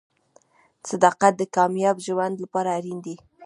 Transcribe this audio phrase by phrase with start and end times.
[0.89, 3.15] •صداقت د کامیاب ژوند لپاره اړین دی.